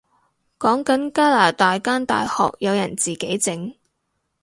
[0.57, 3.71] 講緊加拿大間大學有人自己整